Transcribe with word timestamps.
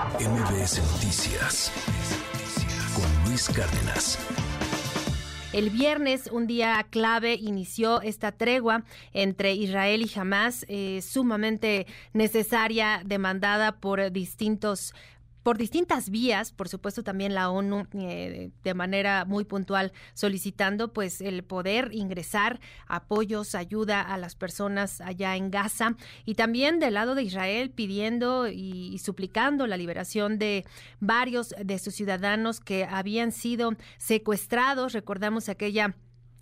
MBS 0.00 0.80
Noticias 0.94 1.70
con 2.94 3.28
Luis 3.28 3.50
Cárdenas. 3.50 4.18
El 5.52 5.68
viernes, 5.68 6.30
un 6.32 6.46
día 6.46 6.86
clave, 6.88 7.34
inició 7.34 8.00
esta 8.00 8.32
tregua 8.32 8.84
entre 9.12 9.52
Israel 9.52 10.00
y 10.00 10.18
Hamas, 10.18 10.64
eh, 10.68 11.02
sumamente 11.02 11.86
necesaria, 12.14 13.02
demandada 13.04 13.72
por 13.72 14.10
distintos 14.10 14.94
por 15.50 15.58
distintas 15.58 16.10
vías, 16.10 16.52
por 16.52 16.68
supuesto 16.68 17.02
también 17.02 17.34
la 17.34 17.50
ONU 17.50 17.84
eh, 17.94 18.52
de 18.62 18.74
manera 18.74 19.24
muy 19.24 19.42
puntual 19.42 19.92
solicitando 20.14 20.92
pues 20.92 21.20
el 21.20 21.42
poder 21.42 21.90
ingresar 21.92 22.60
apoyos, 22.86 23.56
ayuda 23.56 24.00
a 24.00 24.16
las 24.16 24.36
personas 24.36 25.00
allá 25.00 25.34
en 25.34 25.50
Gaza 25.50 25.96
y 26.24 26.36
también 26.36 26.78
del 26.78 26.94
lado 26.94 27.16
de 27.16 27.24
Israel 27.24 27.70
pidiendo 27.70 28.46
y 28.46 28.96
suplicando 28.98 29.66
la 29.66 29.76
liberación 29.76 30.38
de 30.38 30.64
varios 31.00 31.52
de 31.60 31.80
sus 31.80 31.96
ciudadanos 31.96 32.60
que 32.60 32.84
habían 32.84 33.32
sido 33.32 33.72
secuestrados. 33.98 34.92
Recordamos 34.92 35.48
aquella 35.48 35.96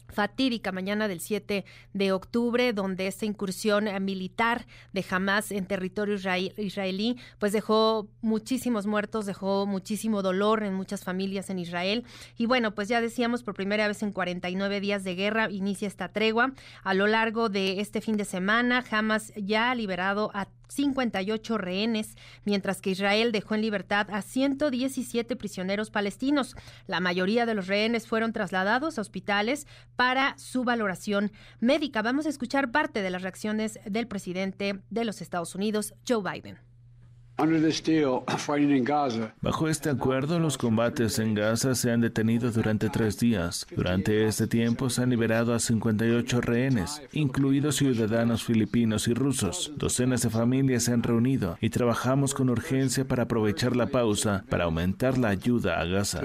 fatídica 0.08 0.72
mañana 0.72 1.08
del 1.08 1.20
7 1.20 1.64
de 1.92 2.12
octubre, 2.12 2.72
donde 2.72 3.06
esta 3.06 3.26
incursión 3.26 3.88
militar 4.04 4.66
de 4.92 5.04
Hamas 5.08 5.52
en 5.52 5.66
territorio 5.66 6.16
israelí, 6.56 7.16
pues 7.38 7.52
dejó 7.52 8.08
muchísimos 8.20 8.86
muertos, 8.86 9.26
dejó 9.26 9.66
muchísimo 9.66 10.22
dolor 10.22 10.62
en 10.62 10.74
muchas 10.74 11.04
familias 11.04 11.50
en 11.50 11.58
Israel. 11.58 12.04
Y 12.36 12.46
bueno, 12.46 12.74
pues 12.74 12.88
ya 12.88 13.00
decíamos, 13.00 13.42
por 13.42 13.54
primera 13.54 13.88
vez 13.88 14.02
en 14.02 14.12
49 14.12 14.80
días 14.80 15.04
de 15.04 15.14
guerra 15.14 15.50
inicia 15.50 15.88
esta 15.88 16.08
tregua. 16.08 16.52
A 16.82 16.94
lo 16.94 17.06
largo 17.06 17.48
de 17.48 17.80
este 17.80 18.00
fin 18.00 18.16
de 18.16 18.24
semana, 18.24 18.84
Hamas 18.90 19.32
ya 19.36 19.70
ha 19.70 19.74
liberado 19.74 20.30
a 20.34 20.48
58 20.68 21.58
rehenes, 21.58 22.16
mientras 22.44 22.80
que 22.80 22.90
Israel 22.90 23.32
dejó 23.32 23.54
en 23.54 23.62
libertad 23.62 24.08
a 24.10 24.22
117 24.22 25.36
prisioneros 25.36 25.90
palestinos. 25.90 26.56
La 26.86 27.00
mayoría 27.00 27.46
de 27.46 27.54
los 27.54 27.66
rehenes 27.66 28.06
fueron 28.06 28.32
trasladados 28.32 28.98
a 28.98 29.00
hospitales 29.00 29.66
para 29.96 30.36
su 30.38 30.64
valoración 30.64 31.32
médica. 31.60 32.02
Vamos 32.02 32.26
a 32.26 32.30
escuchar 32.30 32.70
parte 32.70 33.02
de 33.02 33.10
las 33.10 33.22
reacciones 33.22 33.78
del 33.84 34.06
presidente 34.06 34.80
de 34.90 35.04
los 35.04 35.20
Estados 35.20 35.54
Unidos, 35.54 35.94
Joe 36.06 36.22
Biden. 36.22 36.67
Bajo 39.40 39.68
este 39.68 39.90
acuerdo, 39.90 40.40
los 40.40 40.58
combates 40.58 41.18
en 41.20 41.34
Gaza 41.34 41.74
se 41.76 41.92
han 41.92 42.00
detenido 42.00 42.50
durante 42.50 42.90
tres 42.90 43.18
días. 43.18 43.66
Durante 43.74 44.26
este 44.26 44.48
tiempo 44.48 44.90
se 44.90 45.02
han 45.02 45.10
liberado 45.10 45.54
a 45.54 45.60
58 45.60 46.40
rehenes, 46.40 47.00
incluidos 47.12 47.76
ciudadanos 47.76 48.42
filipinos 48.42 49.06
y 49.06 49.14
rusos. 49.14 49.72
Docenas 49.76 50.22
de 50.22 50.30
familias 50.30 50.84
se 50.84 50.92
han 50.92 51.02
reunido 51.02 51.56
y 51.60 51.70
trabajamos 51.70 52.34
con 52.34 52.50
urgencia 52.50 53.06
para 53.06 53.22
aprovechar 53.24 53.76
la 53.76 53.86
pausa 53.86 54.44
para 54.48 54.64
aumentar 54.64 55.16
la 55.16 55.28
ayuda 55.28 55.80
a 55.80 55.84
Gaza. 55.84 56.22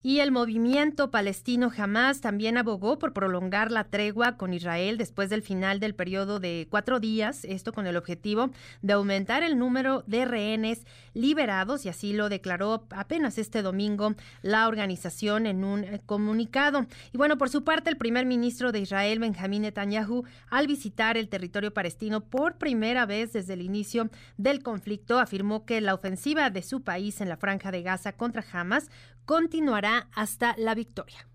Y 0.00 0.20
el 0.20 0.30
movimiento 0.30 1.10
palestino 1.10 1.72
Hamas 1.76 2.20
también 2.20 2.56
abogó 2.56 3.00
por 3.00 3.12
prolongar 3.12 3.72
la 3.72 3.82
tregua 3.82 4.36
con 4.36 4.54
Israel 4.54 4.96
después 4.96 5.28
del 5.28 5.42
final 5.42 5.80
del 5.80 5.96
periodo 5.96 6.38
de 6.38 6.68
cuatro 6.70 7.00
días, 7.00 7.44
esto 7.44 7.72
con 7.72 7.84
el 7.88 7.96
objetivo 7.96 8.50
de 8.80 8.92
aumentar 8.92 9.42
el 9.42 9.58
número 9.58 10.04
de 10.06 10.24
rehenes 10.24 10.86
liberados, 11.14 11.84
y 11.84 11.88
así 11.88 12.12
lo 12.12 12.28
declaró 12.28 12.86
apenas 12.90 13.38
este 13.38 13.60
domingo 13.60 14.14
la 14.40 14.68
organización 14.68 15.46
en 15.46 15.64
un 15.64 15.82
eh, 15.82 16.00
comunicado. 16.06 16.86
Y 17.12 17.18
bueno, 17.18 17.36
por 17.36 17.50
su 17.50 17.64
parte, 17.64 17.90
el 17.90 17.96
primer 17.96 18.24
ministro 18.24 18.70
de 18.70 18.78
Israel, 18.78 19.18
Benjamín 19.18 19.62
Netanyahu, 19.62 20.22
al 20.48 20.68
visitar 20.68 21.16
el 21.16 21.28
territorio 21.28 21.74
palestino 21.74 22.20
por 22.20 22.56
primera 22.56 23.04
vez 23.04 23.32
desde 23.32 23.54
el 23.54 23.62
inicio 23.62 24.10
del 24.36 24.62
conflicto, 24.62 25.18
afirmó 25.18 25.64
que 25.64 25.80
la 25.80 25.94
ofensiva 25.94 26.50
de 26.50 26.62
su 26.62 26.82
país 26.82 27.20
en 27.20 27.28
la 27.28 27.36
franja 27.36 27.72
de 27.72 27.82
Gaza 27.82 28.12
contra 28.12 28.44
Hamas 28.52 28.90
continuará 29.28 30.08
hasta 30.14 30.54
la 30.56 30.74
victoria. 30.74 31.28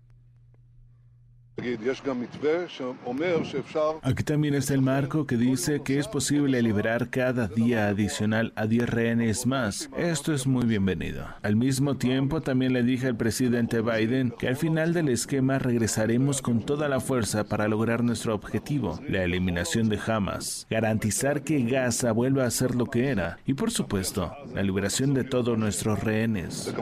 Aquí 4.02 4.24
también 4.24 4.54
está 4.54 4.74
el 4.74 4.82
marco 4.82 5.26
que 5.26 5.36
dice 5.36 5.82
que 5.82 5.98
es 5.98 6.08
posible 6.08 6.60
liberar 6.60 7.10
cada 7.10 7.46
día 7.46 7.88
adicional 7.88 8.52
a 8.56 8.66
10 8.66 8.88
rehenes 8.88 9.46
más. 9.46 9.88
Esto 9.96 10.34
es 10.34 10.46
muy 10.46 10.66
bienvenido. 10.66 11.26
Al 11.42 11.54
mismo 11.54 11.96
tiempo, 11.96 12.40
también 12.40 12.72
le 12.72 12.82
dije 12.82 13.06
al 13.06 13.16
presidente 13.16 13.80
Biden 13.80 14.34
que 14.36 14.48
al 14.48 14.56
final 14.56 14.92
del 14.92 15.08
esquema 15.08 15.58
regresaremos 15.58 16.42
con 16.42 16.60
toda 16.60 16.88
la 16.88 17.00
fuerza 17.00 17.44
para 17.44 17.68
lograr 17.68 18.02
nuestro 18.02 18.34
objetivo, 18.34 18.98
la 19.08 19.22
eliminación 19.22 19.88
de 19.88 20.00
Hamas, 20.04 20.66
garantizar 20.68 21.42
que 21.42 21.62
Gaza 21.62 22.10
vuelva 22.12 22.44
a 22.46 22.50
ser 22.50 22.74
lo 22.74 22.86
que 22.86 23.08
era 23.08 23.38
y, 23.46 23.54
por 23.54 23.70
supuesto, 23.70 24.34
la 24.52 24.62
liberación 24.62 25.14
de 25.14 25.24
todos 25.24 25.56
nuestros 25.56 26.02
rehenes. 26.02 26.74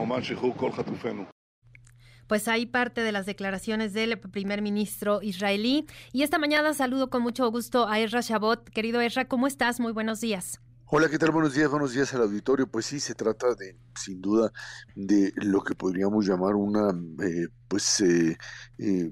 Pues 2.33 2.47
hay 2.47 2.65
parte 2.65 3.01
de 3.01 3.11
las 3.11 3.27
declaraciones 3.27 3.93
del 3.93 4.17
primer 4.17 4.63
ministro 4.63 5.21
israelí. 5.21 5.85
Y 6.13 6.23
esta 6.23 6.39
mañana 6.39 6.73
saludo 6.73 7.11
con 7.11 7.21
mucho 7.21 7.51
gusto 7.51 7.87
a 7.87 7.99
Ezra 7.99 8.21
Shabot. 8.21 8.67
Querido 8.71 9.01
Ezra, 9.01 9.27
¿cómo 9.27 9.45
estás? 9.45 9.79
Muy 9.79 9.91
buenos 9.91 10.19
días. 10.19 10.59
Hola, 10.87 11.09
¿qué 11.09 11.19
tal? 11.19 11.29
Buenos 11.29 11.53
días, 11.53 11.69
buenos 11.69 11.93
días 11.93 12.11
al 12.15 12.23
auditorio. 12.23 12.65
Pues 12.65 12.87
sí, 12.87 12.99
se 12.99 13.13
trata 13.13 13.53
de, 13.53 13.77
sin 13.95 14.19
duda, 14.19 14.51
de 14.95 15.31
lo 15.35 15.61
que 15.61 15.75
podríamos 15.75 16.25
llamar 16.25 16.55
una, 16.55 16.89
eh, 17.23 17.49
pues, 17.67 18.01
eh, 18.01 18.35
eh, 18.79 19.11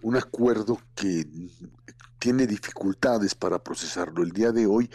un 0.00 0.16
acuerdo 0.16 0.80
que 0.94 1.26
tiene 2.18 2.46
dificultades 2.46 3.34
para 3.34 3.62
procesarlo. 3.62 4.22
El 4.22 4.30
día 4.30 4.50
de 4.50 4.64
hoy 4.64 4.88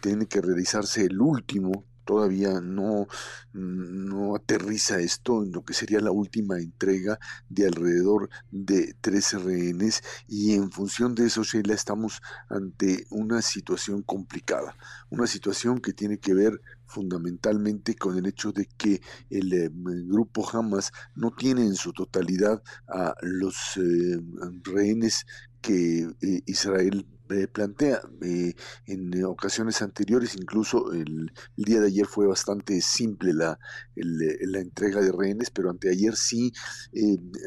tiene 0.00 0.24
que 0.24 0.40
realizarse 0.40 1.04
el 1.04 1.20
último 1.20 1.84
todavía 2.04 2.60
no, 2.60 3.06
no 3.52 4.34
aterriza 4.34 5.00
esto 5.00 5.42
en 5.42 5.52
lo 5.52 5.64
que 5.64 5.74
sería 5.74 6.00
la 6.00 6.10
última 6.10 6.58
entrega 6.58 7.18
de 7.48 7.66
alrededor 7.66 8.30
de 8.50 8.94
13 9.00 9.38
rehenes 9.38 10.02
y 10.26 10.54
en 10.54 10.70
función 10.70 11.14
de 11.14 11.26
eso, 11.26 11.42
Sheila, 11.42 11.74
estamos 11.74 12.20
ante 12.48 13.06
una 13.10 13.42
situación 13.42 14.02
complicada, 14.02 14.76
una 15.10 15.26
situación 15.26 15.80
que 15.80 15.92
tiene 15.92 16.18
que 16.18 16.34
ver 16.34 16.60
fundamentalmente 16.92 17.94
con 17.94 18.18
el 18.18 18.26
hecho 18.26 18.52
de 18.52 18.66
que 18.76 19.00
el, 19.30 19.52
eh, 19.52 19.70
grupo 19.72 20.48
Hamas 20.48 20.92
no 21.14 21.30
tiene 21.30 21.62
en 21.62 21.74
su 21.74 21.92
totalidad 21.92 22.62
a 22.86 23.14
los 23.22 23.76
eh, 23.78 24.20
rehenes 24.62 25.26
que 25.62 26.10
eh, 26.20 26.42
Israel 26.46 27.06
eh, 27.32 27.48
plantea. 27.48 28.00
Eh, 28.22 28.54
en 28.86 29.24
ocasiones 29.24 29.82
anteriores, 29.82 30.36
incluso 30.36 30.92
el, 30.92 31.32
día 31.56 31.80
de 31.80 31.88
ayer 31.88 32.06
fue 32.06 32.26
bastante 32.26 32.80
simple 32.80 33.32
la, 33.32 33.58
la 33.94 34.60
entrega 34.60 35.00
de 35.00 35.12
rehenes, 35.12 35.50
pero 35.50 35.70
anteayer 35.70 36.16
sí 36.16 36.52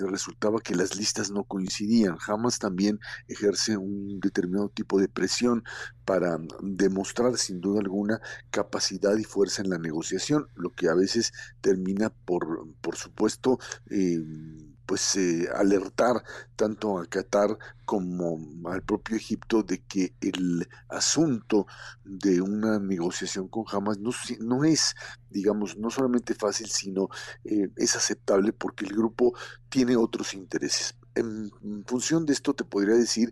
resultaba 0.08 0.60
que 0.60 0.76
las 0.76 0.96
listas 0.96 1.32
no 1.32 1.44
coincidían. 1.44 2.18
Jamás 2.18 2.60
también 2.60 3.00
ejerce 3.28 3.78
un 3.78 4.20
determinado 4.20 4.70
tipo 4.70 5.00
de 5.00 5.10
presión 5.10 5.64
para 6.06 6.38
demostrar 6.62 7.38
sin 7.38 7.62
duda 7.62 7.82
alguna 7.82 8.22
capacidad 8.52 9.18
y 9.18 9.24
fuerza 9.24 9.62
en 9.62 9.70
la 9.70 9.78
negociación, 9.78 10.48
lo 10.56 10.70
que 10.72 10.88
a 10.88 10.96
veces 10.96 11.34
termina 11.62 12.10
por, 12.10 12.68
por 12.82 12.96
supuesto, 12.96 13.60
pues 14.86 15.16
eh, 15.16 15.48
alertar 15.54 16.24
tanto 16.56 16.98
a 16.98 17.06
Qatar 17.06 17.58
como 17.86 18.40
al 18.70 18.82
propio 18.84 19.18
Egipto 19.18 19.64
de 19.64 19.84
que 19.84 20.14
el 20.22 20.68
asunto 20.90 21.68
de 22.04 22.42
una 22.42 22.80
negociación 22.80 23.48
con 23.48 23.66
Hamas 23.72 24.00
no, 24.00 24.12
no 24.40 24.64
es, 24.64 24.96
digamos, 25.30 25.78
no 25.78 25.90
solamente 25.90 26.34
fácil, 26.34 26.68
sino 26.70 27.10
eh, 27.44 27.70
es 27.76 27.96
aceptable 27.96 28.54
porque 28.54 28.86
el 28.86 28.96
grupo 28.96 29.34
tiene 29.70 29.96
otros 29.96 30.34
intereses. 30.34 30.96
En 31.16 31.52
función 31.86 32.26
de 32.26 32.34
esto 32.34 32.54
te 32.54 32.66
podría 32.66 32.96
decir 32.96 33.32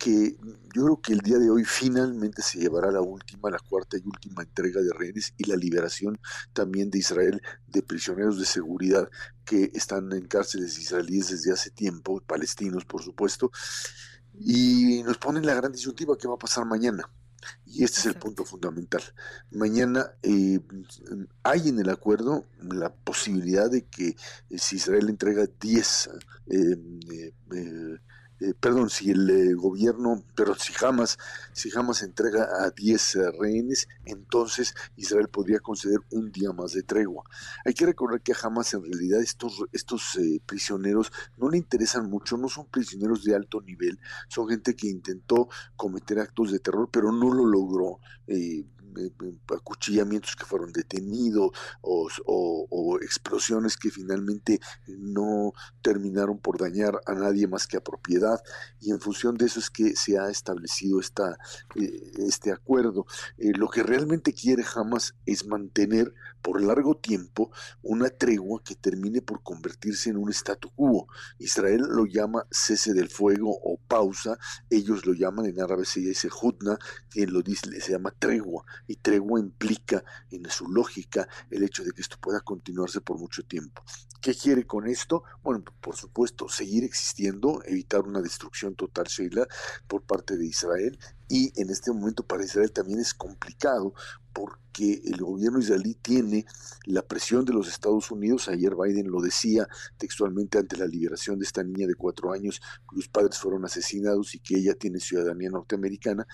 que 0.00 0.38
yo 0.74 0.82
creo 0.82 1.00
que 1.02 1.12
el 1.12 1.20
día 1.20 1.38
de 1.38 1.50
hoy 1.50 1.62
finalmente 1.62 2.40
se 2.40 2.58
llevará 2.58 2.90
la 2.90 3.02
última, 3.02 3.50
la 3.50 3.58
cuarta 3.58 3.98
y 3.98 4.02
última 4.06 4.42
entrega 4.42 4.80
de 4.80 4.94
rehenes 4.94 5.34
y 5.36 5.44
la 5.44 5.56
liberación 5.56 6.18
también 6.54 6.90
de 6.90 6.98
Israel 6.98 7.42
de 7.66 7.82
prisioneros 7.82 8.38
de 8.38 8.46
seguridad 8.46 9.10
que 9.44 9.70
están 9.74 10.10
en 10.12 10.26
cárceles 10.26 10.78
israelíes 10.78 11.28
desde 11.28 11.52
hace 11.52 11.70
tiempo, 11.70 12.18
palestinos 12.26 12.86
por 12.86 13.02
supuesto, 13.02 13.52
y 14.32 15.02
nos 15.02 15.18
ponen 15.18 15.44
la 15.44 15.54
gran 15.54 15.70
disyuntiva 15.70 16.16
que 16.16 16.28
va 16.28 16.36
a 16.36 16.38
pasar 16.38 16.64
mañana. 16.64 17.04
Y 17.66 17.84
este 17.84 18.00
es 18.00 18.06
el 18.06 18.14
punto 18.14 18.46
fundamental. 18.46 19.02
Mañana 19.50 20.12
eh, 20.22 20.60
hay 21.42 21.68
en 21.68 21.78
el 21.78 21.90
acuerdo 21.90 22.46
la 22.62 22.90
posibilidad 22.90 23.70
de 23.70 23.84
que 23.84 24.08
eh, 24.08 24.58
si 24.58 24.76
Israel 24.76 25.10
entrega 25.10 25.46
10 25.60 26.10
eh, 26.46 28.00
eh, 28.40 28.54
perdón, 28.58 28.88
si 28.88 29.10
el 29.10 29.28
eh, 29.28 29.54
gobierno, 29.54 30.24
pero 30.34 30.54
si 30.54 30.72
jamás, 30.72 31.18
si 31.52 31.68
jamás 31.68 32.02
entrega 32.02 32.48
a 32.64 32.70
10 32.70 33.16
eh, 33.16 33.30
rehenes, 33.38 33.86
entonces 34.06 34.74
Israel 34.96 35.28
podría 35.28 35.60
conceder 35.60 35.98
un 36.10 36.32
día 36.32 36.50
más 36.52 36.72
de 36.72 36.82
tregua. 36.82 37.24
Hay 37.66 37.74
que 37.74 37.84
recordar 37.84 38.22
que 38.22 38.32
a 38.32 38.36
Hamas 38.42 38.72
en 38.72 38.82
realidad 38.82 39.20
estos, 39.20 39.62
estos 39.72 40.18
prisioneros 40.46 41.12
no 41.36 41.50
le 41.50 41.58
interesan 41.58 42.08
mucho, 42.08 42.38
no 42.38 42.48
son 42.48 42.66
prisioneros 42.66 43.24
de 43.24 43.34
alto 43.34 43.60
nivel, 43.60 43.98
son 44.28 44.48
gente 44.48 44.74
que 44.74 44.88
intentó 44.88 45.48
cometer 45.76 46.18
actos 46.18 46.50
de 46.50 46.60
terror, 46.60 46.88
pero 46.90 47.12
no 47.12 47.32
lo 47.32 47.44
logró 47.44 47.98
acuchillamientos 49.54 50.36
que 50.36 50.44
fueron 50.44 50.72
detenidos 50.72 51.50
o, 51.82 52.98
explosiones 53.02 53.76
que 53.76 53.90
finalmente 53.90 54.60
no 54.86 55.52
terminaron 55.82 56.38
por 56.38 56.58
dañar 56.58 57.00
a 57.06 57.14
nadie 57.14 57.46
más 57.46 57.66
que 57.66 57.76
a 57.76 57.84
propiedad 57.84 58.40
y 58.80 58.90
en 58.90 59.00
función 59.00 59.36
de 59.36 59.46
eso 59.46 59.58
es 59.58 59.70
que 59.70 59.96
se 59.96 60.18
ha 60.18 60.28
establecido 60.28 61.00
esta, 61.00 61.38
este 61.74 62.52
acuerdo. 62.52 63.06
lo 63.38 63.68
que 63.68 63.82
realmente 63.82 64.32
quiere 64.32 64.64
Hamas 64.74 65.14
es 65.26 65.46
mantener 65.46 66.12
por 66.42 66.62
largo 66.62 66.96
tiempo 66.96 67.50
una 67.82 68.08
tregua 68.08 68.62
que 68.64 68.74
termine 68.74 69.22
por 69.22 69.42
convertirse 69.42 70.10
en 70.10 70.16
un 70.16 70.30
statu 70.30 70.70
quo. 70.74 71.06
Israel 71.38 71.82
lo 71.88 72.06
llama 72.06 72.46
cese 72.50 72.94
del 72.94 73.08
fuego 73.08 73.50
o 73.62 73.78
pausa, 73.78 74.38
ellos 74.68 75.06
lo 75.06 75.12
llaman 75.12 75.46
en 75.46 75.60
árabe 75.60 75.84
se 75.84 76.00
dice 76.00 76.28
hudna, 76.28 76.78
quien 77.10 77.32
lo 77.32 77.42
dice 77.42 77.80
se 77.80 77.92
llama 77.92 78.14
tregua, 78.18 78.64
y 78.86 78.96
tregua 78.96 79.40
implica 79.40 80.04
en 80.30 80.48
su 80.50 80.68
lógica 80.68 81.28
el 81.50 81.62
hecho 81.62 81.84
de 81.84 81.92
que 81.92 82.02
esto 82.02 82.16
pueda 82.20 82.40
continuarse 82.40 83.00
por 83.00 83.18
mucho 83.18 83.42
tiempo. 83.44 83.82
¿Qué 84.20 84.34
quiere 84.34 84.66
con 84.66 84.86
esto? 84.86 85.24
Bueno, 85.42 85.64
por 85.80 85.96
supuesto, 85.96 86.48
seguir 86.48 86.84
existiendo, 86.84 87.62
evitar 87.64 88.02
una 88.02 88.20
destrucción 88.20 88.74
total, 88.74 89.06
Sheila, 89.06 89.46
por 89.86 90.02
parte 90.02 90.36
de 90.36 90.46
Israel. 90.46 90.98
Y 91.30 91.52
en 91.60 91.70
este 91.70 91.92
momento 91.92 92.24
para 92.24 92.44
Israel 92.44 92.72
también 92.72 92.98
es 92.98 93.14
complicado 93.14 93.94
porque 94.32 95.00
el 95.04 95.20
gobierno 95.20 95.60
israelí 95.60 95.94
tiene 95.94 96.44
la 96.86 97.02
presión 97.02 97.44
de 97.44 97.52
los 97.52 97.68
Estados 97.68 98.10
Unidos. 98.10 98.48
Ayer 98.48 98.74
Biden 98.74 99.12
lo 99.12 99.20
decía 99.20 99.68
textualmente 99.96 100.58
ante 100.58 100.76
la 100.76 100.86
liberación 100.86 101.38
de 101.38 101.44
esta 101.44 101.62
niña 101.62 101.86
de 101.86 101.94
cuatro 101.94 102.32
años 102.32 102.60
cuyos 102.84 103.06
padres 103.06 103.38
fueron 103.38 103.64
asesinados 103.64 104.34
y 104.34 104.40
que 104.40 104.56
ella 104.56 104.74
tiene 104.74 104.98
ciudadanía 104.98 105.50
norteamericana. 105.50 106.26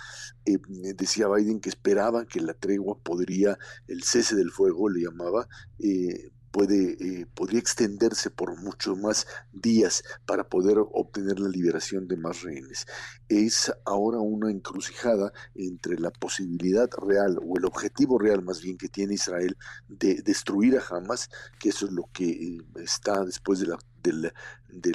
Eh, 0.46 0.56
decía 0.94 1.28
Biden 1.28 1.60
que 1.60 1.68
esperaba 1.68 2.24
que 2.24 2.40
la 2.40 2.54
tregua 2.54 2.98
podría, 2.98 3.58
el 3.88 4.02
cese 4.02 4.34
del 4.34 4.50
fuego 4.50 4.88
le 4.88 5.02
llamaba, 5.02 5.46
eh, 5.78 6.30
puede, 6.56 6.92
eh, 6.92 7.26
podría 7.34 7.60
extenderse 7.60 8.30
por 8.30 8.58
muchos 8.58 8.96
más 8.98 9.26
días 9.52 10.02
para 10.24 10.48
poder 10.48 10.78
obtener 10.78 11.38
la 11.38 11.50
liberación 11.50 12.08
de 12.08 12.16
más 12.16 12.40
rehenes. 12.40 12.86
Es 13.28 13.70
ahora 13.84 14.20
una 14.20 14.50
encrucijada 14.50 15.34
entre 15.54 15.98
la 15.98 16.10
posibilidad 16.10 16.88
real 16.96 17.38
o 17.46 17.58
el 17.58 17.66
objetivo 17.66 18.18
real 18.18 18.42
más 18.42 18.62
bien 18.62 18.78
que 18.78 18.88
tiene 18.88 19.12
Israel 19.12 19.54
de 19.86 20.22
destruir 20.22 20.78
a 20.78 20.96
Hamas, 20.96 21.28
que 21.60 21.68
eso 21.68 21.84
es 21.84 21.92
lo 21.92 22.08
que 22.10 22.24
eh, 22.24 22.58
está 22.76 23.22
después 23.22 23.60
de, 23.60 23.66
la, 23.66 23.78
de 24.02 24.94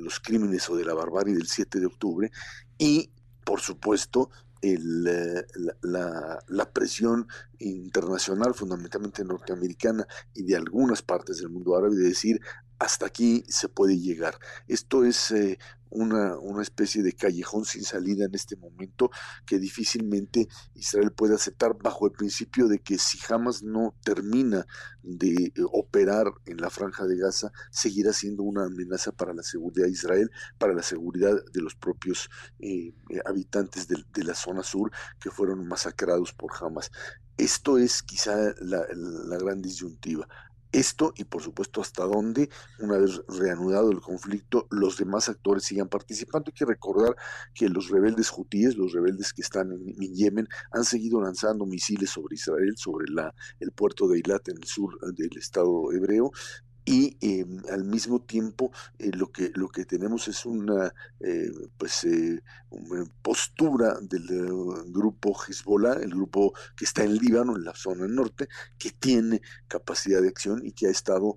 los 0.00 0.18
crímenes 0.18 0.68
o 0.70 0.74
de 0.74 0.86
la 0.86 0.94
barbarie 0.94 1.36
del 1.36 1.46
7 1.46 1.78
de 1.78 1.86
octubre, 1.86 2.32
y 2.78 3.12
por 3.44 3.60
supuesto 3.60 4.30
el, 4.60 5.06
eh, 5.06 5.46
la, 5.82 6.42
la, 6.48 6.70
presión 6.72 7.28
internacional, 7.58 8.54
fundamentalmente 8.54 9.24
norteamericana 9.24 10.06
y 10.34 10.44
de 10.44 10.56
algunas 10.56 11.02
partes 11.02 11.38
del 11.38 11.50
mundo 11.50 11.76
árabe, 11.76 11.96
de 11.96 12.08
decir 12.08 12.40
hasta 12.78 13.06
aquí 13.06 13.44
se 13.48 13.68
puede 13.68 13.98
llegar. 13.98 14.38
Esto 14.68 15.04
es 15.04 15.30
eh, 15.30 15.58
una, 15.88 16.36
una, 16.38 16.62
especie 16.62 17.02
de 17.02 17.12
callejón 17.12 17.64
sin 17.64 17.84
salida 17.84 18.26
en 18.26 18.34
este 18.34 18.56
momento 18.56 19.10
que 19.46 19.58
difícilmente 19.58 20.48
Israel 20.74 21.12
puede 21.12 21.34
aceptar 21.34 21.76
bajo 21.80 22.06
el 22.06 22.12
principio 22.12 22.66
de 22.68 22.80
que 22.80 22.98
si 22.98 23.18
jamás 23.18 23.62
no 23.62 23.94
termina 24.04 24.66
de 25.02 25.32
eh, 25.32 25.52
operar 25.72 26.32
en 26.44 26.58
la 26.58 26.70
franja 26.70 27.06
de 27.06 27.16
Gaza, 27.16 27.50
seguirá 27.70 28.12
siendo 28.12 28.42
una 28.42 28.64
amenaza 28.64 29.12
para 29.12 29.32
la 29.32 29.42
seguridad 29.42 29.86
de 29.86 29.92
Israel, 29.92 30.30
para 30.58 30.74
la 30.74 30.82
seguridad 30.82 31.34
de 31.52 31.62
los 31.62 31.74
propios 31.76 32.28
eh, 32.58 32.92
habitantes 33.24 33.88
de, 33.88 34.04
de, 34.12 34.24
la 34.24 34.34
zona 34.34 34.62
sur 34.62 34.90
que 35.20 35.30
fueron 35.30 35.66
masacrados 35.66 36.32
por 36.32 36.52
Hamas. 36.60 36.90
Esto 37.36 37.76
es 37.76 38.02
quizá 38.02 38.54
la, 38.60 38.86
gran 39.38 39.60
disyuntiva. 39.60 40.26
Esto 40.72 41.12
y 41.16 41.24
por 41.24 41.42
supuesto 41.42 41.80
hasta 41.80 42.04
dónde, 42.04 42.50
una 42.80 42.98
vez 42.98 43.22
reanudado 43.28 43.90
el 43.90 44.00
conflicto, 44.00 44.66
los 44.70 44.98
demás 44.98 45.28
actores 45.28 45.64
sigan 45.64 45.88
participando. 45.88 46.46
Hay 46.48 46.54
que 46.54 46.64
recordar 46.64 47.16
que 47.54 47.68
los 47.68 47.88
rebeldes 47.88 48.30
hutíes, 48.36 48.76
los 48.76 48.92
rebeldes 48.92 49.32
que 49.32 49.42
están 49.42 49.72
en, 49.72 50.14
Yemen, 50.14 50.48
han 50.72 50.84
seguido 50.84 51.20
lanzando 51.20 51.66
misiles 51.66 52.10
sobre 52.10 52.34
Israel, 52.34 52.74
sobre 52.76 53.06
la, 53.10 53.34
el 53.60 53.72
puerto 53.72 54.08
de 54.08 54.16
Eilat 54.16 54.48
en 54.48 54.56
el 54.58 54.64
sur 54.64 54.98
del 55.14 55.36
Estado 55.38 55.92
hebreo, 55.92 56.30
y 56.86 57.18
em, 57.20 57.62
al 57.70 57.84
mismo 57.84 58.22
tiempo 58.22 58.70
eh, 58.98 59.10
lo 59.12 59.32
que 59.32 59.50
lo 59.54 59.68
que 59.68 59.84
tenemos 59.84 60.28
es 60.28 60.46
una 60.46 60.94
eh, 61.20 61.50
pues 61.76 62.04
eh, 62.04 62.40
postura 63.20 63.98
del 64.00 64.26
grupo 64.86 65.36
Hezbollah 65.36 65.94
el 65.94 66.10
grupo 66.10 66.54
que 66.76 66.84
está 66.84 67.02
en 67.02 67.16
Líbano 67.16 67.56
en 67.56 67.64
la 67.64 67.74
zona 67.74 68.06
norte 68.06 68.48
que 68.78 68.92
tiene 68.92 69.42
capacidad 69.66 70.22
de 70.22 70.28
acción 70.28 70.64
y 70.64 70.72
que 70.72 70.86
ha 70.86 70.90
estado 70.90 71.36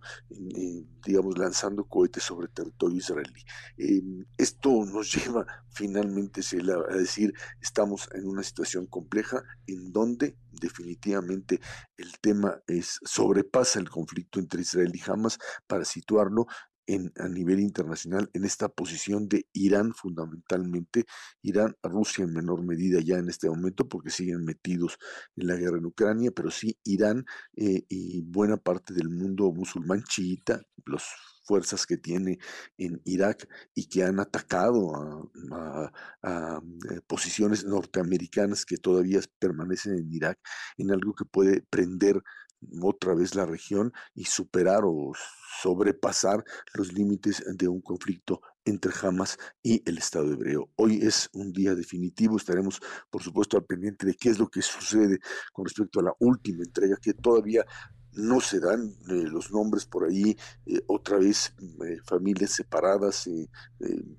digamos 1.04 1.38
lanzando 1.38 1.86
cohetes 1.86 2.24
sobre 2.24 2.50
territorio 2.50 2.98
israelí. 2.98 3.44
Em, 3.78 4.25
esto 4.38 4.86
nos 4.86 5.12
lleva 5.16 5.48
finalmente 5.72 6.42
a 6.42 6.95
decir 6.95 7.34
estamos 7.60 8.07
en 8.13 8.28
una 8.28 8.44
situación 8.44 8.86
compleja 8.86 9.44
en 9.66 9.92
donde 9.92 10.36
definitivamente 10.52 11.60
el 11.98 12.19
tema 12.19 12.62
es 12.68 13.00
sobrepasa 13.04 13.80
el 13.80 13.90
conflicto 13.90 14.40
entre 14.40 14.62
Israel 14.62 14.92
y 14.94 15.10
Hamas 15.10 15.39
para 15.68 15.86
situarlo 15.86 16.48
a 17.18 17.28
nivel 17.28 17.60
internacional 17.60 18.30
en 18.34 18.46
esta 18.46 18.68
posición 18.70 19.28
de 19.28 19.46
Irán 19.54 19.94
fundamentalmente, 19.94 21.06
Irán, 21.42 21.76
Rusia 21.84 22.24
en 22.24 22.34
menor 22.34 22.64
medida 22.64 23.00
ya 23.00 23.18
en 23.18 23.30
este 23.30 23.50
momento 23.50 23.88
porque 23.88 24.10
siguen 24.10 24.44
metidos 24.44 24.98
en 25.36 25.48
la 25.48 25.56
guerra 25.56 25.78
en 25.78 25.86
Ucrania, 25.86 26.32
pero 26.32 26.50
sí 26.50 26.78
Irán 26.84 27.26
eh, 27.56 27.84
y 27.90 28.22
buena 28.22 28.58
parte 28.58 28.94
del 28.94 29.10
mundo 29.10 29.52
musulmán 29.52 30.04
chiita, 30.04 30.62
los 30.86 31.04
fuerzas 31.44 31.86
que 31.86 31.98
tiene 31.98 32.38
en 32.78 33.02
Irak 33.06 33.48
y 33.74 33.88
que 33.88 34.04
han 34.04 34.20
atacado 34.20 34.94
a, 35.52 36.62
eh, 36.92 37.02
posiciones 37.08 37.66
norteamericanas 37.66 38.66
que 38.66 38.78
todavía 38.78 39.20
permanecen 39.40 39.96
en 39.96 40.12
Irak, 40.12 40.40
en 40.78 40.92
algo 40.92 41.14
que 41.16 41.26
puede 41.26 41.62
prender 41.70 42.22
otra 42.82 43.14
vez 43.16 43.36
la 43.36 43.46
región 43.46 43.94
y 44.14 44.26
superar 44.26 44.84
o 44.86 45.14
sobrepasar 45.62 46.44
los 46.74 46.94
límites 46.94 47.44
de 47.48 47.68
un 47.68 47.82
conflicto 47.82 48.42
entre 48.66 48.92
Hamas 49.02 49.38
y 49.64 49.82
el 49.90 49.98
Estado 49.98 50.32
hebreo. 50.32 50.70
Hoy 50.76 51.00
es 51.02 51.30
un 51.34 51.52
día 51.52 51.76
definitivo, 51.76 52.38
estaremos 52.38 52.80
por 53.10 53.24
supuesto 53.24 53.58
al 53.58 53.66
pendiente 53.66 54.06
de 54.06 54.16
qué 54.16 54.30
es 54.30 54.40
lo 54.40 54.48
que 54.48 54.62
sucede 54.62 55.20
con 55.54 55.66
respecto 55.66 56.00
a 56.00 56.04
la 56.04 56.14
última 56.20 56.64
entrega 56.64 56.98
que 57.02 57.14
todavía 57.14 57.66
no 58.14 58.42
se 58.42 58.60
dan 58.60 58.95
eh, 59.10 59.24
los 59.24 59.52
nombres 59.52 59.86
por 59.86 60.06
ahí, 60.06 60.36
eh, 60.66 60.81
otra 60.88 61.18
vez 61.18 61.54
eh, 61.86 61.98
familias 62.06 62.52
separadas, 62.52 63.30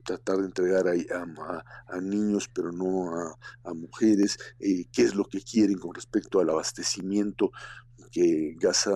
tratar 0.05 0.39
de 0.39 0.47
entregar 0.47 0.87
a, 0.89 1.65
a, 1.89 2.01
niños 2.01 2.49
pero 2.53 2.73
no 2.73 3.15
a, 3.15 3.39
a 3.65 3.75
mujeres, 3.75 4.39
qué 4.59 5.03
es 5.03 5.15
lo 5.15 5.25
que 5.25 5.43
quieren 5.43 5.79
con 5.79 5.95
respecto 5.95 6.41
al 6.41 6.51
abastecimiento 6.51 7.51
que 8.11 8.55
Gaza 8.59 8.91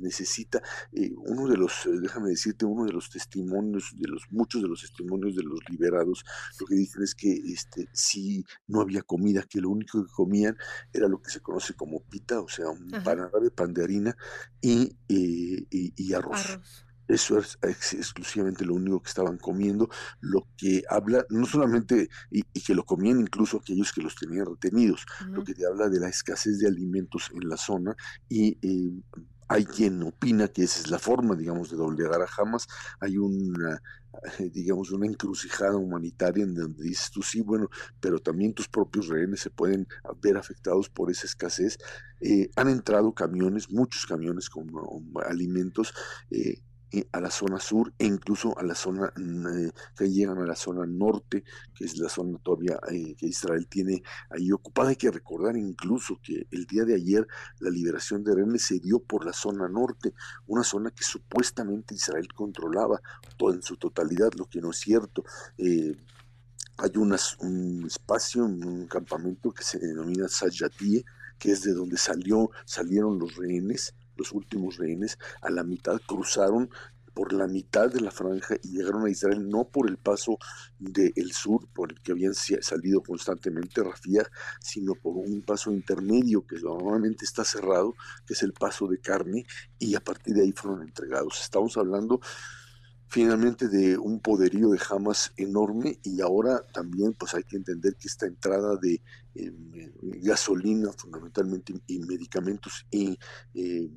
necesita. 0.00 0.62
uno 1.16 1.48
de 1.48 1.56
los, 1.56 1.88
déjame 2.00 2.30
decirte, 2.30 2.64
uno 2.64 2.84
de 2.84 2.92
los 2.92 3.10
testimonios, 3.10 3.94
de 3.96 4.08
los 4.08 4.24
muchos 4.30 4.62
de 4.62 4.68
los 4.68 4.80
testimonios 4.80 5.36
de 5.36 5.42
los 5.42 5.60
liberados, 5.68 6.24
lo 6.60 6.66
que 6.66 6.74
dicen 6.74 7.02
es 7.02 7.14
que 7.14 7.32
este, 7.32 7.88
si 7.92 8.44
no 8.66 8.80
había 8.80 9.02
comida, 9.02 9.42
que 9.48 9.60
lo 9.60 9.70
único 9.70 10.04
que 10.04 10.12
comían 10.12 10.56
era 10.92 11.08
lo 11.08 11.20
que 11.20 11.30
se 11.30 11.40
conoce 11.40 11.74
como 11.74 12.00
pita, 12.00 12.40
o 12.40 12.48
sea, 12.48 12.68
un 12.68 12.88
pan 13.02 13.20
árabe, 13.20 13.50
pan 13.50 13.72
de 13.72 13.84
harina, 13.84 14.16
y, 14.60 14.96
eh, 15.08 15.66
y, 15.70 16.12
arroz. 16.14 16.58
Eso 17.06 17.38
es 17.38 17.58
exclusivamente 17.62 18.64
lo 18.64 18.74
único 18.74 19.02
que 19.02 19.08
estaban 19.08 19.38
comiendo, 19.38 19.88
lo 20.20 20.46
que 20.56 20.82
habla, 20.88 21.24
no 21.28 21.46
solamente, 21.46 22.08
y, 22.30 22.42
que 22.42 22.74
lo 22.74 22.84
comían 22.84 23.20
incluso 23.20 23.58
aquellos 23.58 23.92
que 23.92 24.00
los 24.00 24.14
tenían 24.16 24.46
retenidos, 24.46 25.04
lo 25.28 25.44
que 25.44 25.54
te 25.54 25.66
habla 25.66 25.88
de 25.88 26.00
la 26.00 26.08
escasez 26.08 26.58
de 26.58 26.68
alimentos 26.68 27.30
en 27.34 27.48
la 27.48 27.56
zona 27.56 27.94
y 28.28 28.58
eh, 28.62 29.02
hay 29.48 29.64
quien 29.64 30.02
opina 30.02 30.48
que 30.48 30.64
esa 30.64 30.80
es 30.80 30.90
la 30.90 30.98
forma, 30.98 31.36
digamos, 31.36 31.70
de 31.70 31.76
doblegar 31.76 32.20
a 32.22 32.28
Hamas. 32.38 32.66
Hay 33.00 33.18
una, 33.18 33.80
digamos, 34.52 34.90
una 34.90 35.06
encrucijada 35.06 35.76
humanitaria 35.76 36.44
en 36.44 36.54
donde 36.54 36.82
dices 36.82 37.10
tú 37.10 37.22
sí, 37.22 37.40
bueno, 37.40 37.68
pero 38.00 38.18
también 38.18 38.54
tus 38.54 38.68
propios 38.68 39.08
rehenes 39.08 39.40
se 39.40 39.50
pueden 39.50 39.86
ver 40.20 40.36
afectados 40.36 40.88
por 40.88 41.10
esa 41.10 41.26
escasez. 41.26 41.78
Eh, 42.20 42.50
han 42.56 42.68
entrado 42.68 43.12
camiones, 43.12 43.70
muchos 43.70 44.06
camiones 44.06 44.48
con 44.48 44.70
alimentos. 45.26 45.92
Eh, 46.30 46.40
eh, 46.40 46.62
a 47.12 47.20
la 47.20 47.30
zona 47.30 47.58
sur 47.58 47.92
e 47.98 48.06
incluso 48.06 48.56
a 48.58 48.62
la 48.62 48.74
zona 48.74 49.12
eh, 49.16 49.70
que 49.96 50.10
llegan 50.10 50.38
a 50.38 50.46
la 50.46 50.56
zona 50.56 50.86
norte, 50.86 51.44
que 51.74 51.84
es 51.84 51.98
la 51.98 52.08
zona 52.08 52.38
todavía 52.38 52.78
eh, 52.90 53.14
que 53.16 53.26
Israel 53.26 53.66
tiene 53.68 54.02
ahí 54.30 54.52
ocupada. 54.52 54.90
Hay 54.90 54.96
que 54.96 55.10
recordar 55.10 55.56
incluso 55.56 56.18
que 56.22 56.46
el 56.50 56.66
día 56.66 56.84
de 56.84 56.94
ayer 56.94 57.26
la 57.60 57.70
liberación 57.70 58.22
de 58.24 58.34
rehenes 58.34 58.66
se 58.66 58.78
dio 58.78 59.00
por 59.00 59.24
la 59.24 59.32
zona 59.32 59.68
norte, 59.68 60.14
una 60.46 60.62
zona 60.62 60.90
que 60.90 61.04
supuestamente 61.04 61.94
Israel 61.94 62.28
controlaba 62.34 63.00
todo 63.36 63.54
en 63.54 63.62
su 63.62 63.76
totalidad, 63.76 64.32
lo 64.36 64.46
que 64.46 64.60
no 64.60 64.70
es 64.70 64.78
cierto. 64.78 65.24
hay 65.58 66.92
un 66.96 67.84
espacio, 67.86 68.44
un 68.44 68.86
campamento 68.86 69.52
que 69.52 69.62
se 69.62 69.78
denomina 69.78 70.28
Sajatie, 70.28 71.04
que 71.38 71.52
es 71.52 71.62
de 71.62 71.72
donde 71.72 71.96
salió, 71.96 72.50
salieron 72.64 73.18
los 73.18 73.36
rehenes, 73.36 73.94
los 74.16 74.32
últimos 74.32 74.78
rehenes, 74.78 75.18
a 75.42 75.50
la 75.50 75.64
mitad 75.64 76.00
cruzaron 76.06 76.70
por 77.14 77.32
la 77.32 77.46
mitad 77.46 77.88
de 77.90 78.00
la 78.00 78.10
franja 78.10 78.56
y 78.62 78.76
llegaron 78.76 79.06
a 79.06 79.10
Israel 79.10 79.48
no 79.48 79.68
por 79.68 79.88
el 79.88 79.96
paso 79.96 80.36
del 80.78 81.32
sur, 81.32 81.68
por 81.72 81.92
el 81.92 82.00
que 82.00 82.12
habían 82.12 82.34
salido 82.34 83.02
constantemente 83.02 83.82
Rafia, 83.82 84.28
sino 84.60 84.94
por 84.94 85.16
un 85.16 85.42
paso 85.42 85.70
intermedio 85.70 86.44
que 86.44 86.56
normalmente 86.56 87.24
está 87.24 87.44
cerrado, 87.44 87.94
que 88.26 88.34
es 88.34 88.42
el 88.42 88.52
paso 88.52 88.88
de 88.88 88.98
carne, 88.98 89.46
y 89.78 89.94
a 89.94 90.00
partir 90.00 90.34
de 90.34 90.42
ahí 90.42 90.52
fueron 90.52 90.82
entregados. 90.82 91.40
Estamos 91.40 91.76
hablando 91.76 92.20
finalmente 93.14 93.68
de 93.68 93.96
un 93.96 94.18
poderío 94.18 94.70
de 94.70 94.80
Hamas 94.90 95.32
enorme 95.36 96.00
y 96.02 96.20
ahora 96.20 96.66
también 96.72 97.14
pues 97.14 97.32
hay 97.34 97.44
que 97.44 97.56
entender 97.56 97.94
que 97.94 98.08
esta 98.08 98.26
entrada 98.26 98.74
de 98.74 99.00
em, 99.36 99.92
gasolina 100.20 100.90
fundamentalmente 100.90 101.74
y 101.86 102.00
medicamentos 102.00 102.84
y 102.90 103.16
em, 103.54 103.88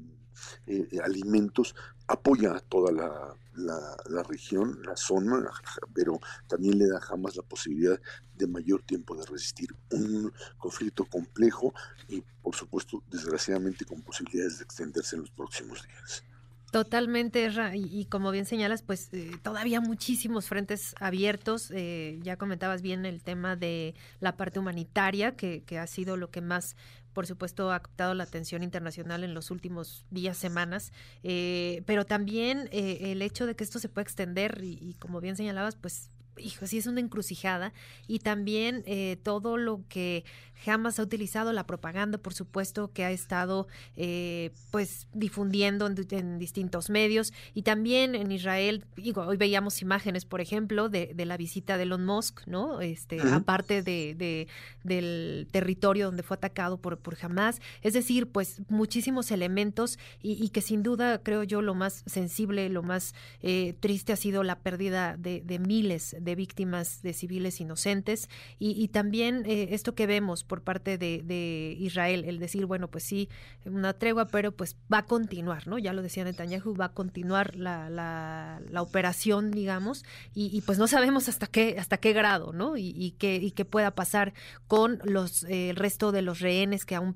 eh, 0.68 1.00
alimentos 1.04 1.74
apoya 2.08 2.58
a 2.58 2.60
toda 2.60 2.92
la, 2.92 3.36
la, 3.56 4.22
región, 4.22 4.80
la 4.84 4.96
zona, 4.96 5.50
pero 5.96 6.20
también 6.46 6.78
le 6.78 6.88
da 6.88 7.02
jamás 7.02 7.36
la 7.36 7.42
posibilidad 7.42 8.00
de 8.36 8.46
mayor 8.46 8.84
tiempo 8.84 9.16
de 9.16 9.26
resistir 9.26 9.70
un 9.94 10.32
conflicto 10.60 11.06
complejo 11.06 11.74
y, 12.08 12.22
por 12.44 12.54
supuesto, 12.54 13.04
desgraciadamente 13.10 13.84
con 13.84 14.04
posibilidades 14.04 14.60
de 14.60 14.66
extenderse 14.66 15.16
en 15.16 15.24
los 15.24 15.32
próximos 15.32 15.82
días. 15.82 16.24
Totalmente, 16.72 17.50
y, 17.76 18.02
y, 18.02 18.06
como 18.06 18.30
bien 18.32 18.46
señalas, 18.46 18.82
pues 18.82 19.10
eh, 19.14 19.32
todavía 19.42 19.80
muchísimos 19.80 20.48
frentes 20.48 20.96
abiertos. 21.00 21.72
Eh, 21.72 22.20
ya 22.24 22.36
comentabas 22.36 22.82
bien 22.82 23.06
el 23.06 23.24
tema 23.24 23.56
de 23.56 23.96
la 24.20 24.36
parte 24.36 24.60
humanitaria, 24.60 25.36
que, 25.38 25.64
que 25.64 25.80
ha 25.80 25.88
sido 25.88 26.18
lo 26.18 26.30
que 26.30 26.42
más 26.42 26.76
por 27.14 27.26
supuesto, 27.26 27.72
ha 27.72 27.80
captado 27.80 28.14
la 28.14 28.26
atención 28.26 28.62
internacional 28.62 29.24
en 29.24 29.34
los 29.34 29.50
últimos 29.50 30.06
días, 30.12 30.38
semanas, 30.38 30.94
eh, 31.24 31.82
pero 31.88 32.06
también 32.06 32.70
el 32.72 33.24
hecho 33.24 33.48
de 33.48 33.56
que 33.56 33.64
esto 33.64 33.80
se 33.80 33.90
pueda 33.90 34.04
extender 34.04 34.60
y, 34.64 34.78
y, 34.80 34.94
como 35.00 35.20
bien 35.20 35.36
señalabas, 35.36 35.76
pues 35.76 36.12
hijo, 36.40 36.68
sí 36.68 36.78
es 36.78 36.88
una 36.88 37.00
encrucijada. 37.00 37.74
Y 38.08 38.20
también 38.20 38.84
eh, 38.86 39.18
todo 39.24 39.58
lo 39.58 39.84
que 39.90 40.26
jamás 40.64 41.00
ha 41.00 41.04
utilizado, 41.04 41.54
la 41.54 41.66
propaganda, 41.66 42.18
por 42.18 42.34
supuesto, 42.34 42.92
que 42.92 43.04
ha 43.04 43.12
estado 43.12 43.68
eh, 43.96 44.52
pues 44.72 45.08
difundiendo 45.14 45.88
en, 45.88 46.40
distintos 46.40 46.90
medios. 46.90 47.34
Y 47.54 47.62
también 47.62 48.16
en 48.16 48.32
Israel, 48.32 48.86
digo, 48.96 49.22
hoy 49.22 49.38
veíamos 49.38 49.82
imágenes, 49.82 50.26
por 50.26 50.42
ejemplo, 50.42 50.90
de, 50.90 51.14
la 51.18 51.38
visita 51.38 51.78
de 51.78 51.84
Elon 51.84 52.06
Musk, 52.06 52.48
¿no? 52.48 52.82
Este, 52.82 53.20
aparte 53.22 53.84
de, 53.84 54.48
del 54.84 55.48
territorio 55.52 56.06
donde 56.06 56.24
fue 56.24 56.36
atacado 56.36 56.78
por, 56.78 56.98
por 57.00 57.18
Hamas, 57.22 57.60
es 57.82 57.94
decir, 57.94 58.28
pues 58.28 58.62
muchísimos 58.70 59.32
elementos 59.32 60.00
y, 60.22 60.50
que 60.50 60.62
sin 60.62 60.82
duda 60.82 61.22
creo 61.22 61.44
yo 61.44 61.62
lo 61.62 61.76
más 61.76 62.04
sensible, 62.06 62.70
lo 62.70 62.84
más 62.84 63.14
eh, 63.42 63.76
triste 63.80 64.14
ha 64.14 64.16
sido 64.16 64.44
la 64.44 64.60
pérdida 64.60 65.18
de, 65.18 65.42
de 65.42 65.60
miles 65.60 66.16
de 66.20 66.27
víctimas 66.36 67.02
de 67.02 67.14
civiles 67.14 67.60
inocentes 67.62 68.30
y, 68.60 68.88
también 68.88 69.44
eh, 69.46 69.70
esto 69.72 69.96
que 69.96 70.08
vemos 70.08 70.44
por 70.44 70.62
parte 70.62 70.98
de, 70.98 71.76
Israel, 71.80 72.26
el 72.26 72.40
decir, 72.40 72.66
bueno, 72.66 72.90
pues 72.90 73.04
sí, 73.04 73.30
una 73.66 73.94
tregua, 73.94 74.28
pero 74.28 74.52
pues 74.52 74.76
va 74.92 75.00
a 75.00 75.06
continuar, 75.06 75.68
¿no? 75.68 75.78
Ya 75.78 75.94
lo 75.94 76.02
decía 76.02 76.24
Netanyahu, 76.24 76.76
va 76.76 76.86
a 76.86 76.94
continuar 76.94 77.56
la, 77.56 77.90
la, 77.90 78.82
operación, 78.82 79.52
digamos, 79.52 80.06
y, 80.34 80.62
pues 80.62 80.78
no 80.78 80.88
sabemos 80.88 81.30
hasta 81.30 81.48
qué, 81.48 81.78
hasta 81.80 81.98
qué 81.98 82.14
grado, 82.14 82.54
¿no? 82.54 82.78
Y, 82.78 83.16
qué, 83.20 83.36
y 83.36 83.52
qué 83.52 83.66
pueda 83.66 83.92
pasar 83.92 84.34
con 84.68 85.00
los, 85.04 85.44
eh, 85.44 85.70
el 85.70 85.76
resto 85.76 86.12
de 86.12 86.22
los 86.22 86.40
rehenes 86.40 86.86
que 86.86 86.96
aún 86.96 87.14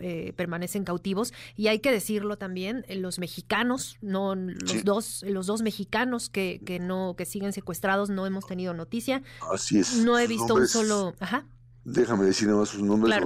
eh, 0.00 0.32
permanecen 0.36 0.84
cautivos. 0.84 1.32
Y 1.56 1.68
hay 1.68 1.80
que 1.80 1.92
decirlo 1.92 2.38
también 2.38 2.84
eh, 2.88 2.96
los 2.96 3.18
mexicanos 3.18 3.96
no 4.00 4.34
los 4.34 4.84
dos 4.84 5.24
los 5.26 5.46
dos 5.46 5.62
mexicanos 5.62 6.28
que, 6.28 6.60
que 6.64 6.78
no 6.78 7.14
que 7.16 7.24
siguen 7.24 7.52
secuestrados 7.52 8.10
no 8.10 8.26
hemos 8.26 8.46
tenido 8.46 8.74
noticia. 8.74 9.22
Así 9.52 9.78
es 9.78 9.96
no 10.04 10.18
he 10.18 10.26
visto 10.26 10.54
un 10.54 10.66
solo 10.66 11.14
ajá. 11.20 11.46
Déjame 11.82 12.26
decir 12.26 12.46
nada 12.46 12.60
más 12.60 12.68
sus 12.68 12.82
nombres, 12.82 13.18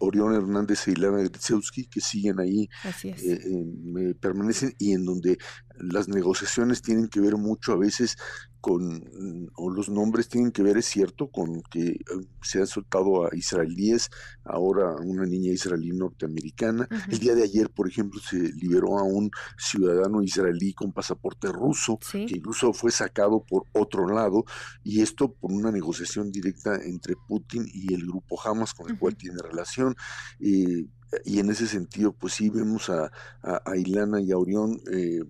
Orión, 0.00 0.34
Hernández 0.34 0.88
e 0.88 0.92
Ilana 0.92 1.18
Gritsewski, 1.18 1.86
que 1.86 2.00
siguen 2.00 2.40
ahí, 2.40 2.68
eh, 3.04 4.14
permanecen 4.20 4.74
y 4.78 4.94
en 4.94 5.04
donde 5.04 5.38
las 5.78 6.08
negociaciones 6.08 6.82
tienen 6.82 7.08
que 7.08 7.20
ver 7.20 7.36
mucho 7.36 7.72
a 7.72 7.76
veces 7.76 8.16
con, 8.60 9.50
o 9.56 9.70
los 9.70 9.88
nombres 9.88 10.28
tienen 10.28 10.52
que 10.52 10.62
ver, 10.62 10.76
es 10.76 10.86
cierto, 10.86 11.30
con 11.30 11.62
que 11.62 11.86
eh, 11.88 12.00
se 12.42 12.60
han 12.60 12.66
soltado 12.66 13.24
a 13.24 13.34
israelíes, 13.34 14.10
ahora 14.44 14.90
a 14.90 15.00
una 15.00 15.24
niña 15.24 15.52
israelí 15.52 15.90
norteamericana. 15.92 16.88
El 17.08 17.18
día 17.18 17.34
de 17.34 17.44
ayer, 17.44 17.70
por 17.70 17.88
ejemplo, 17.88 18.20
se 18.20 18.36
liberó 18.36 18.98
a 18.98 19.02
un 19.02 19.30
ciudadano 19.58 20.22
israelí 20.22 20.72
con 20.74 20.92
pasaporte 20.92 21.48
ruso, 21.48 21.98
que 22.10 22.26
incluso 22.28 22.72
fue 22.72 22.90
sacado 22.90 23.44
por 23.44 23.64
otro 23.72 24.06
lado, 24.06 24.44
y 24.84 25.00
esto 25.00 25.32
por 25.32 25.52
una 25.52 25.70
negociación 25.70 26.30
directa 26.30 26.76
entre 26.84 27.14
Putin 27.28 27.66
y 27.72 27.94
el 27.94 28.06
grupo 28.06 28.40
Hamas, 28.42 28.74
con 28.74 28.90
el 28.90 28.98
cual 28.98 29.16
tiene 29.16 29.42
relación. 29.42 29.94
Eh, 30.38 30.86
y 31.24 31.40
en 31.40 31.50
ese 31.50 31.66
sentido, 31.66 32.12
pues 32.12 32.34
sí 32.34 32.50
vemos 32.50 32.88
a, 32.88 33.10
a, 33.42 33.76
Ilana 33.76 34.20
y 34.20 34.30
a 34.30 34.38
Orión 34.38 34.80
eh, 34.92 35.20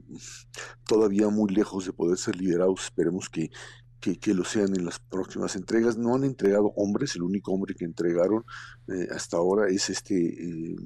todavía 0.86 1.28
muy 1.28 1.50
lejos 1.52 1.86
de 1.86 1.92
poder 1.92 2.18
ser 2.18 2.36
liberados. 2.36 2.84
Esperemos 2.84 3.30
que, 3.30 3.50
que, 3.98 4.34
lo 4.34 4.44
sean 4.44 4.76
en 4.76 4.84
las 4.84 4.98
próximas 4.98 5.56
entregas. 5.56 5.96
No 5.96 6.14
han 6.14 6.24
entregado 6.24 6.72
hombres, 6.76 7.16
el 7.16 7.22
único 7.22 7.52
hombre 7.52 7.74
que 7.74 7.86
entregaron 7.86 8.44
eh, 8.88 9.08
hasta 9.14 9.38
ahora 9.38 9.68
es 9.68 9.88
este 9.88 10.16
eh, 10.16 10.76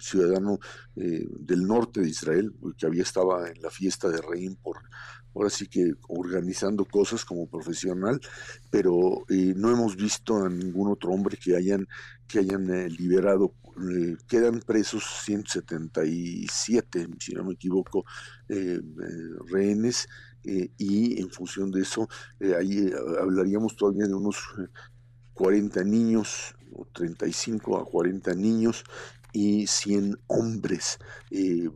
ciudadano 0.00 0.58
del 0.94 1.66
norte 1.66 2.00
de 2.00 2.08
Israel, 2.08 2.52
que 2.76 2.86
había 2.86 3.02
estado 3.02 3.46
en 3.46 3.62
la 3.62 3.70
fiesta 3.70 4.08
de 4.08 4.20
Reim 4.20 4.56
por 4.56 4.78
ahora 5.32 5.48
sí 5.48 5.68
que 5.68 5.92
organizando 6.08 6.84
cosas 6.84 7.24
como 7.24 7.48
profesional, 7.48 8.20
pero 8.68 9.24
no 9.28 9.70
hemos 9.70 9.94
visto 9.94 10.36
a 10.44 10.48
ningún 10.48 10.90
otro 10.90 11.12
hombre 11.12 11.36
que 11.36 11.54
hayan 11.56 11.86
que 12.30 12.38
hayan 12.38 12.66
liberado 12.96 13.54
eh, 13.88 14.16
quedan 14.28 14.60
presos 14.60 15.04
177, 15.24 17.08
si 17.18 17.32
no 17.32 17.44
me 17.44 17.54
equivoco, 17.54 18.04
eh, 18.48 18.78
eh, 18.78 18.82
rehenes, 19.50 20.08
y 20.42 21.20
en 21.20 21.30
función 21.30 21.70
de 21.70 21.82
eso, 21.82 22.08
ahí 22.58 22.90
hablaríamos 23.20 23.76
todavía 23.76 24.06
de 24.06 24.14
unos 24.14 24.38
40 25.34 25.84
niños, 25.84 26.54
o 26.72 26.86
35 26.86 27.78
a 27.78 27.84
40 27.84 28.34
niños, 28.34 28.82
y 29.32 29.66
100 29.66 30.18
hombres. 30.26 30.98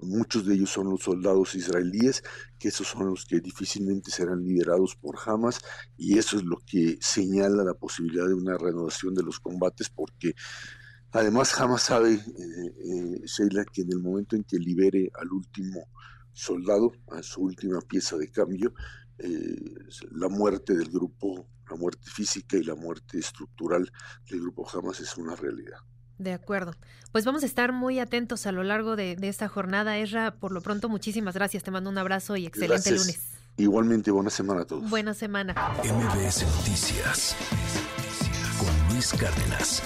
muchos 0.02 0.46
de 0.46 0.54
ellos 0.54 0.70
son 0.70 0.90
los 0.90 1.02
soldados 1.02 1.54
israelíes, 1.54 2.22
que 2.58 2.68
esos 2.68 2.88
son 2.88 3.06
los 3.06 3.24
que 3.24 3.40
difícilmente 3.40 4.10
serán 4.10 4.42
liberados 4.42 4.96
por 4.96 5.16
Hamas, 5.24 5.60
y 5.96 6.18
eso 6.18 6.36
es 6.36 6.44
lo 6.44 6.58
que 6.66 6.98
señala 7.00 7.64
la 7.64 7.74
posibilidad 7.74 8.26
de 8.26 8.34
una 8.34 8.56
renovación 8.58 9.14
de 9.14 9.22
los 9.22 9.40
combates, 9.40 9.90
porque 9.90 10.34
Además, 11.14 11.52
jamás 11.52 11.82
sabe, 11.82 12.14
eh, 12.14 12.20
eh, 12.20 13.20
Sheila, 13.24 13.64
que 13.66 13.82
en 13.82 13.92
el 13.92 14.00
momento 14.00 14.34
en 14.34 14.42
que 14.42 14.58
libere 14.58 15.12
al 15.14 15.30
último 15.30 15.88
soldado, 16.32 16.90
a 17.12 17.22
su 17.22 17.42
última 17.42 17.80
pieza 17.82 18.16
de 18.16 18.32
cambio, 18.32 18.74
eh, 19.18 19.54
la 20.10 20.28
muerte 20.28 20.74
del 20.74 20.90
grupo, 20.90 21.48
la 21.70 21.76
muerte 21.76 22.10
física 22.10 22.56
y 22.56 22.64
la 22.64 22.74
muerte 22.74 23.20
estructural 23.20 23.88
del 24.28 24.40
grupo 24.40 24.68
Hamas 24.68 24.98
es 24.98 25.16
una 25.16 25.36
realidad. 25.36 25.78
De 26.18 26.32
acuerdo. 26.32 26.74
Pues 27.12 27.24
vamos 27.24 27.42
a 27.42 27.46
estar 27.46 27.72
muy 27.72 27.98
atentos 27.98 28.46
a 28.46 28.52
lo 28.52 28.62
largo 28.62 28.96
de, 28.96 29.16
esta 29.22 29.48
jornada. 29.48 29.98
Esra, 29.98 30.34
por 30.34 30.52
lo 30.52 30.60
pronto, 30.60 30.88
muchísimas 30.88 31.34
gracias. 31.34 31.62
Te 31.62 31.70
mando 31.70 31.90
un 31.90 31.98
abrazo 31.98 32.36
y 32.36 32.46
excelente 32.46 32.90
lunes. 32.90 33.20
Igualmente, 33.56 34.10
buena 34.10 34.30
semana 34.30 34.62
a 34.62 34.64
todos. 34.64 34.88
Buena 34.90 35.14
semana. 35.14 35.54
MBS 35.84 36.42
Noticias 36.42 37.36
con 38.58 38.94
Luis 38.94 39.12
Cárdenas. 39.12 39.82